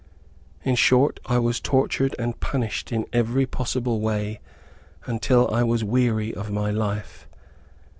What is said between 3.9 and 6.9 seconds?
way, until I was weary of my